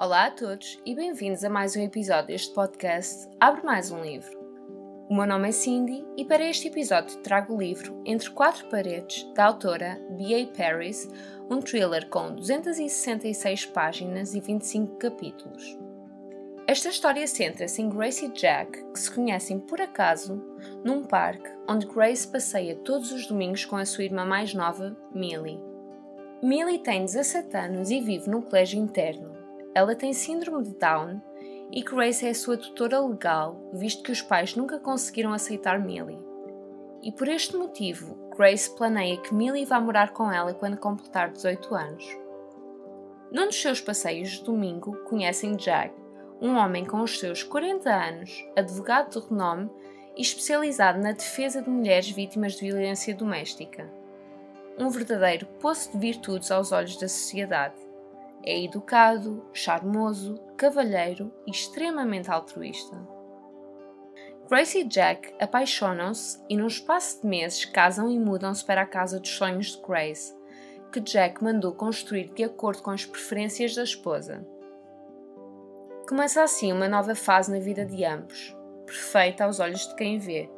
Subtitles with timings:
[0.00, 4.38] Olá a todos e bem-vindos a mais um episódio deste podcast Abre Mais um Livro.
[5.10, 9.26] O meu nome é Cindy e para este episódio trago o livro Entre Quatro Paredes,
[9.34, 10.46] da autora B.A.
[10.56, 11.08] Paris,
[11.50, 15.76] um thriller com 266 páginas e 25 capítulos.
[16.68, 20.40] Esta história centra-se em Grace e Jack, que se conhecem por acaso
[20.84, 25.60] num parque onde Grace passeia todos os domingos com a sua irmã mais nova, Millie.
[26.40, 29.37] Millie tem 17 anos e vive num colégio interno.
[29.78, 31.22] Ela tem síndrome de Down
[31.70, 36.18] e Grace é a sua tutora legal, visto que os pais nunca conseguiram aceitar Millie.
[37.00, 41.72] E por este motivo, Grace planeia que Millie vá morar com ela quando completar 18
[41.76, 42.04] anos.
[43.30, 45.94] Num dos seus passeios de domingo, conhecem Jack,
[46.42, 49.70] um homem com os seus 40 anos, advogado de renome
[50.16, 53.88] e especializado na defesa de mulheres vítimas de violência doméstica.
[54.76, 57.87] Um verdadeiro poço de virtudes aos olhos da sociedade.
[58.44, 62.96] É educado, charmoso, cavalheiro e extremamente altruísta.
[64.48, 69.20] Grace e Jack apaixonam-se e, num espaço de meses, casam e mudam-se para a casa
[69.20, 70.34] dos sonhos de Grace,
[70.90, 74.46] que Jack mandou construir de acordo com as preferências da esposa.
[76.08, 80.50] Começa assim uma nova fase na vida de ambos, perfeita aos olhos de quem vê.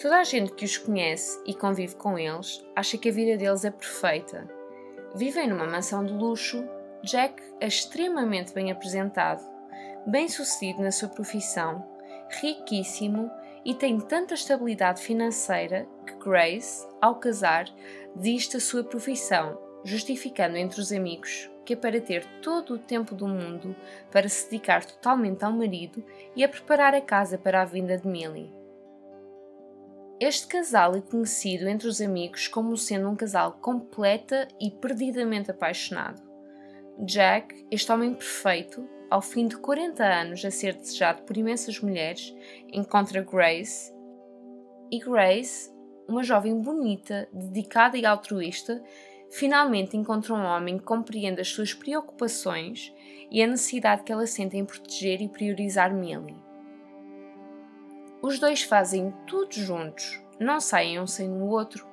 [0.00, 3.64] Toda a gente que os conhece e convive com eles acha que a vida deles
[3.64, 4.48] é perfeita.
[5.16, 6.64] Vivem numa mansão de luxo,
[7.02, 9.42] Jack é extremamente bem apresentado,
[10.06, 11.86] bem sucedido na sua profissão,
[12.40, 13.30] riquíssimo
[13.64, 17.64] e tem tanta estabilidade financeira que Grace, ao casar,
[18.14, 23.14] desiste da sua profissão, justificando entre os amigos que é para ter todo o tempo
[23.14, 23.76] do mundo
[24.10, 26.04] para se dedicar totalmente ao marido
[26.34, 28.52] e a preparar a casa para a vinda de Millie.
[30.18, 36.29] Este casal é conhecido entre os amigos como sendo um casal completa e perdidamente apaixonado.
[37.02, 42.34] Jack, este homem perfeito, ao fim de 40 anos a ser desejado por imensas mulheres,
[42.70, 43.90] encontra Grace.
[44.90, 45.72] E Grace,
[46.06, 48.82] uma jovem bonita, dedicada e altruísta,
[49.30, 52.92] finalmente encontra um homem que compreende as suas preocupações
[53.30, 56.36] e a necessidade que ela sente em proteger e priorizar Millie.
[58.20, 61.86] Os dois fazem tudo juntos, não saem um sem o outro,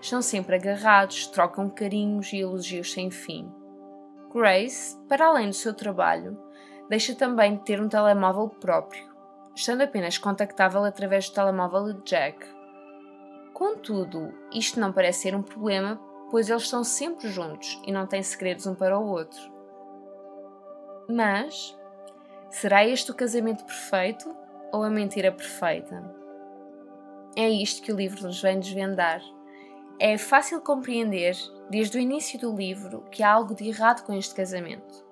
[0.00, 3.52] estão sempre agarrados, trocam carinhos e elogios sem fim.
[4.34, 6.36] Grace, para além do seu trabalho,
[6.88, 9.08] deixa também de ter um telemóvel próprio,
[9.54, 12.44] estando apenas contactável através do telemóvel de Jack.
[13.52, 16.00] Contudo, isto não parece ser um problema
[16.34, 19.40] pois eles estão sempre juntos e não têm segredos um para o outro.
[21.08, 21.78] Mas,
[22.50, 24.34] será este o casamento perfeito
[24.72, 26.02] ou a mentira perfeita?
[27.36, 29.20] É isto que o livro nos vem desvendar.
[29.98, 31.36] É fácil compreender,
[31.70, 35.04] desde o início do livro, que há algo de errado com este casamento.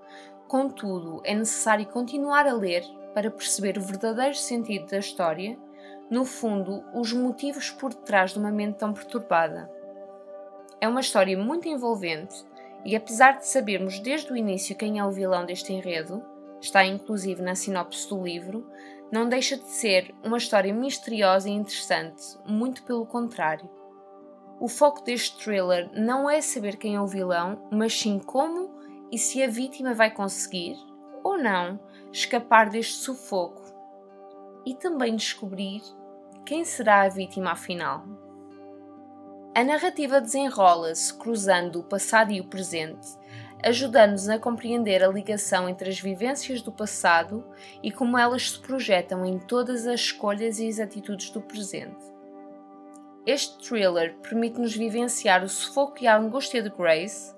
[0.49, 2.83] Contudo, é necessário continuar a ler
[3.15, 5.57] para perceber o verdadeiro sentido da história,
[6.11, 9.71] no fundo, os motivos por detrás de uma mente tão perturbada.
[10.81, 12.45] É uma história muito envolvente
[12.85, 16.23] e, apesar de sabermos desde o início quem é o vilão deste enredo,
[16.61, 18.69] está inclusive na sinopse do livro,
[19.13, 23.71] não deixa de ser uma história misteriosa e interessante, muito pelo contrário.
[24.63, 28.71] O foco deste thriller não é saber quem é o vilão, mas sim como
[29.11, 30.77] e se a vítima vai conseguir,
[31.25, 31.81] ou não,
[32.13, 33.61] escapar deste sufoco
[34.65, 35.83] e também descobrir
[36.47, 38.05] quem será a vítima afinal.
[39.53, 43.19] A narrativa desenrola-se cruzando o passado e o presente,
[43.65, 47.45] ajudando-nos a compreender a ligação entre as vivências do passado
[47.83, 52.12] e como elas se projetam em todas as escolhas e as atitudes do presente.
[53.25, 57.35] Este thriller permite-nos vivenciar o sufoco e a angústia de Grace,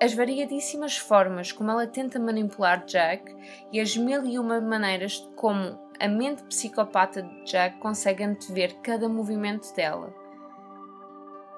[0.00, 3.34] as variadíssimas formas como ela tenta manipular Jack
[3.72, 9.08] e as mil e uma maneiras como a mente psicopata de Jack consegue antever cada
[9.08, 10.14] movimento dela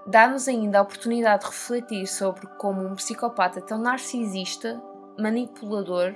[0.07, 4.83] dá-nos ainda a oportunidade de refletir sobre como um psicopata tão narcisista,
[5.19, 6.15] manipulador,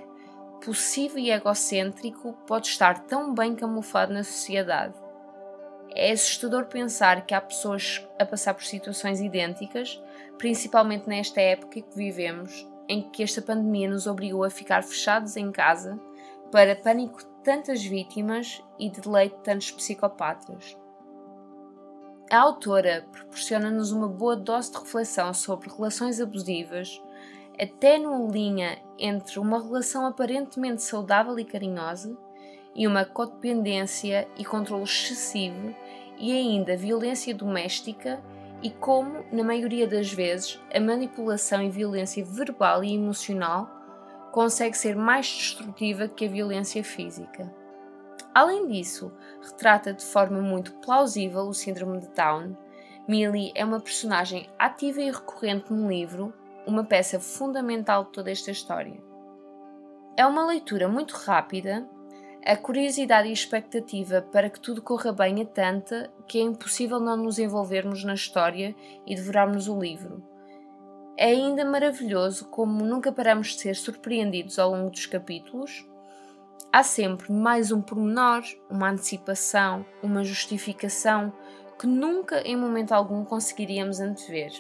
[0.65, 4.95] possível e egocêntrico pode estar tão bem camuflado na sociedade.
[5.99, 9.99] É assustador pensar que há pessoas a passar por situações idênticas,
[10.37, 15.51] principalmente nesta época que vivemos, em que esta pandemia nos obrigou a ficar fechados em
[15.51, 15.99] casa
[16.53, 20.77] para pânico de tantas vítimas e de deleite de tantos psicopatas.
[22.31, 27.01] A autora proporciona-nos uma boa dose de reflexão sobre relações abusivas,
[27.59, 32.15] até numa linha entre uma relação aparentemente saudável e carinhosa
[32.75, 35.75] e uma codependência e controle excessivo
[36.19, 38.23] e ainda violência doméstica
[38.63, 43.71] e como, na maioria das vezes, a manipulação e violência verbal e emocional
[44.33, 47.53] consegue ser mais destrutiva que a violência física.
[48.35, 52.57] Além disso, retrata de forma muito plausível o síndrome de Down.
[53.09, 56.35] Millie é uma personagem ativa e recorrente no livro,
[56.67, 59.03] uma peça fundamental de toda esta história.
[60.17, 61.89] É uma leitura muito rápida,
[62.47, 67.17] a curiosidade e expectativa para que tudo corra bem é tanta que é impossível não
[67.17, 68.73] nos envolvermos na história
[69.05, 70.23] e devorarmos o livro.
[71.17, 75.85] É ainda maravilhoso como nunca paramos de ser surpreendidos ao longo dos capítulos.
[76.73, 81.33] Há sempre mais um pormenor, uma antecipação, uma justificação
[81.77, 84.53] que nunca em momento algum conseguiríamos antever.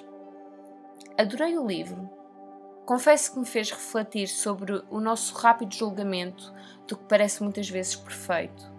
[1.17, 2.16] Adorei o livro.
[2.87, 6.55] Confesso que me fez refletir sobre o nosso rápido julgamento
[6.87, 8.73] do que parece muitas vezes perfeito.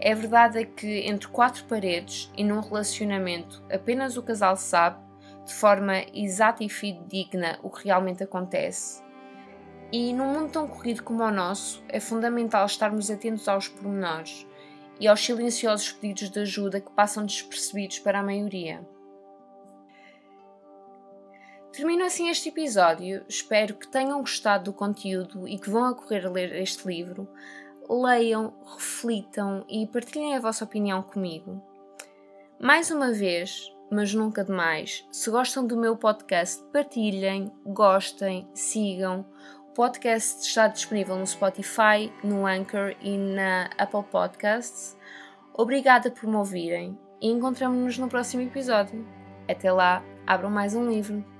[0.00, 4.98] É verdade é que entre quatro paredes e num relacionamento apenas o casal sabe,
[5.44, 9.02] de forma exata e fidedigna, o que realmente acontece.
[9.92, 14.46] E num mundo tão corrido como o nosso, é fundamental estarmos atentos aos pormenores
[14.98, 18.93] e aos silenciosos pedidos de ajuda que passam despercebidos para a maioria.
[21.74, 23.24] Termino assim este episódio.
[23.28, 27.28] Espero que tenham gostado do conteúdo e que vão a correr a ler este livro.
[27.90, 31.60] Leiam, reflitam e partilhem a vossa opinião comigo.
[32.60, 39.26] Mais uma vez, mas nunca demais, se gostam do meu podcast, partilhem, gostem, sigam.
[39.68, 44.96] O podcast está disponível no Spotify, no Anchor e na Apple Podcasts.
[45.52, 49.04] Obrigada por me ouvirem e encontramos-nos no próximo episódio.
[49.48, 51.33] Até lá, abram mais um livro.